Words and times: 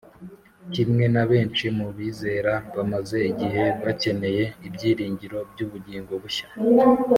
kimwe 0.73 1.05
na 1.13 1.23
benshi 1.31 1.65
mu 1.77 1.87
bizera 1.97 2.53
bamaze 2.75 3.17
igihe 3.31 3.63
bakeneye 3.83 4.43
ibyiringiro 4.67 5.39
by'ubugingo 5.51 6.13
bushya 6.23 6.47